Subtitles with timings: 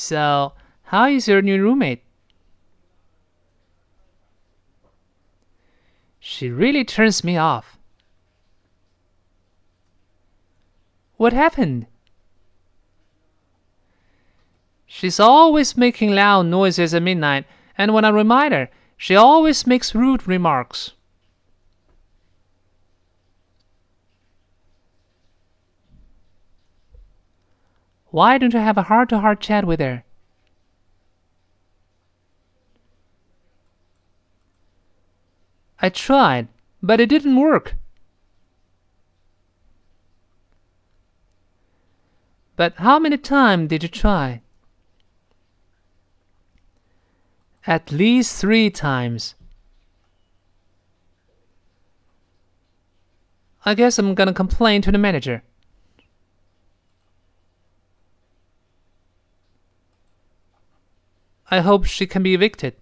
[0.00, 2.02] So, how is your new roommate?
[6.18, 7.76] She really turns me off.
[11.18, 11.86] What happened?
[14.86, 17.44] She's always making loud noises at midnight,
[17.76, 20.94] and when I remind her, she always makes rude remarks.
[28.10, 30.04] Why don't you have a heart to heart chat with her?
[35.80, 36.48] I tried,
[36.82, 37.76] but it didn't work.
[42.56, 44.42] But how many times did you try?
[47.66, 49.34] At least three times.
[53.64, 55.42] I guess I'm gonna complain to the manager.
[61.50, 62.76] I hope she can be evicted.